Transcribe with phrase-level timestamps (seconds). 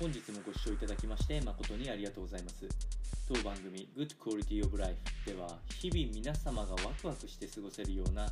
[0.00, 2.66] 本日もご視聴いただきまして誠にありがとうございます。
[3.28, 8.26] 当番組 Good Quality of Life では日々皆様がワクワクして過ごせるような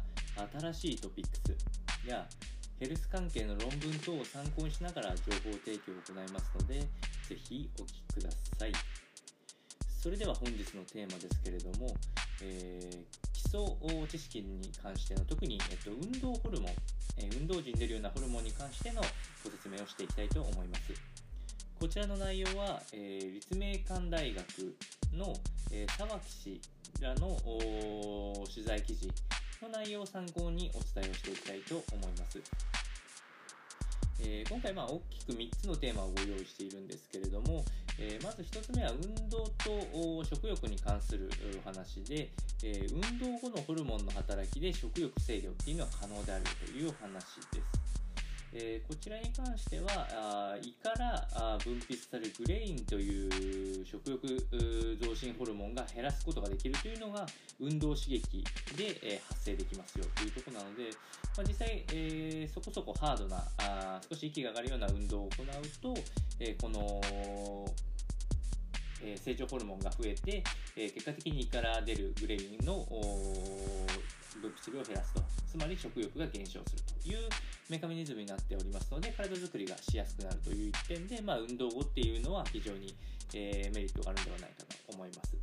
[0.72, 2.26] 新しいトピックスや
[2.80, 8.72] ヘルス関係の論文等を参考にしながら情報提供を行いますのでぜひお聞きください。
[10.00, 11.94] それでは本日のテーマですけれども、
[12.40, 13.60] えー、基礎
[14.08, 16.70] 知識に関しての特に、えっと、運動ホルモン、
[17.18, 19.02] え、運動時に出るようなホルモンに関しての
[19.44, 21.27] ご説明をしていきたいと思います。
[21.78, 24.44] こちらの内容は、えー、立命館大学
[25.14, 25.32] の、
[25.70, 26.60] えー、沢木氏
[27.00, 27.36] らの
[28.52, 29.08] 取材記事
[29.62, 32.42] の内容を参考にお伝えをしていきたいと思います。
[34.20, 37.64] えー、今回まあ大きく3つのテーマをご用意しているんですけれども、
[38.00, 41.30] えー、まず1つ目は運動と食欲に関する
[41.64, 42.28] お話で、
[42.64, 47.77] えー、運動後のホルモンの働きで食欲制御っていうのは可能であるというお話です。
[48.52, 54.26] えー、こちらに関してはあ胃からあ分泌されるグレインという食欲
[55.00, 57.26] 増進ホルモンが減らすことができるというのが
[57.60, 58.20] 運動刺激
[58.76, 60.84] で、えー、発生できますよというところなので、
[61.36, 65.46] まあ、実際、えー、そこそこハードなあ少し息が上がるような運動を行う
[65.82, 65.94] と、
[66.40, 67.00] えこの
[69.02, 70.42] え成長ホルモンが増えて、
[70.76, 72.84] え結果的に胃から出るグレインの
[74.40, 75.37] 分泌量を減らすと。
[75.48, 77.28] つまり食欲が減少するという
[77.68, 82.94] メカニズムになっておりますので体づくりがしやすくなるという一点で、まあ、運動後っていうのは非常に、
[83.34, 85.38] えー、メリットがあるんではないかと思います。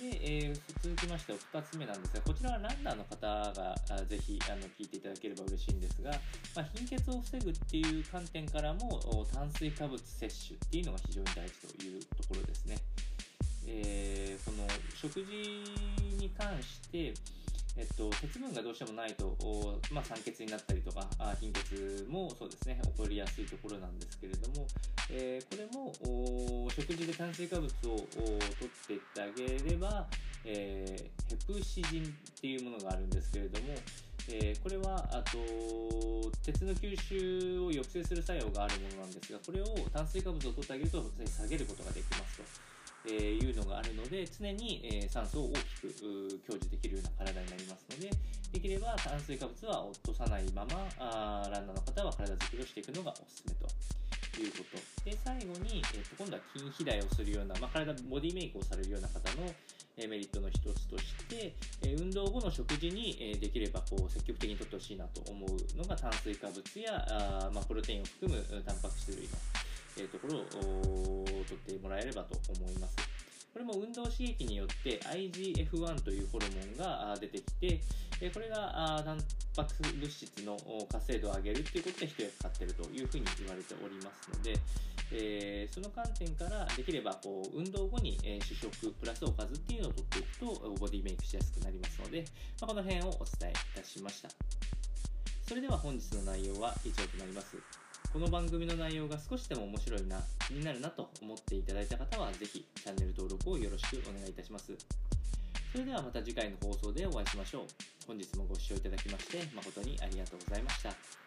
[0.00, 6.10] で、えー、続きまして2つ目なんですが、こちらはランナーの方がぜひあの聞いていただければ嬉しいんですが、
[6.54, 9.00] まあ、貧血を防ぐっていう観点からも
[9.32, 12.76] 炭水化物摂取っていうのが非常に大事というところですね。
[13.68, 15.32] えー、この食事
[16.16, 17.14] に関して、
[17.78, 19.36] えっと、鉄分がどうしてもないと、
[19.92, 24.66] まあ、酸欠になったりとかあ貧血もそうですね起こりやすいところなんですけれども、
[25.10, 28.06] えー、これも食事で炭水化物を取っ
[28.86, 30.06] ていってあげれば、
[30.44, 32.06] えー、ヘプシジンっ
[32.40, 33.74] ていうものがあるんですけれども、
[34.30, 35.36] えー、これはあと
[36.44, 42.75] 鉄の吸収を抑制する作用があるものなんですがこれを炭水化物を取ってあげると下げることができますと。
[43.06, 48.10] えーいうのがあるので常に、え酸素を大きく享受できるような体になりますので
[48.52, 53.66] できれば炭水化物は落とさないままあランナーの方は体づくりをしていくのがおすすめと。
[54.36, 55.10] いうこと。
[55.10, 59.48] で最後に、えー、と今度は筋肥大をするような、まあ、体ボディメイクをされるような方の
[59.98, 69.28] えメリットの一つとして、え運動後の食事に、えできればこう積極的にとってほしいなと思うのが炭水化物やあ、まあ、プロテインを含むタンパク質類の
[69.98, 72.96] え、ところを取ってもらえればと思います。
[73.52, 77.80] これも運動刺激によって IGF-1 というホルモンが出てきて、
[78.34, 79.18] これがタン
[79.56, 80.58] パク物質の
[80.92, 84.58] 活性度を上げるということで一役買っているというふうに言われておりますので、
[85.10, 90.46] え、その観点からできればこう運動後に、主食プラスおかずっていうのを取っていくと
[90.78, 92.26] ボディメイクしやすくなりますので、
[92.60, 94.28] ま、この辺をお伝えいたしました。
[95.48, 97.56] それでは本日の内容は以上となります。
[98.16, 100.18] この番組の内容が少しでも面白いな、
[100.48, 104.72] 気になるなと思っていただいた方は、是非チャンネル登録をよろしくお願いいたします。
[105.70, 107.66] それではまた次回の放送でお会いしましょう。
[108.06, 111.25] 本日もご視聴いただきまして誠にありがとうございました。